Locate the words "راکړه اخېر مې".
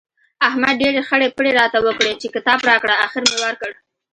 2.69-3.37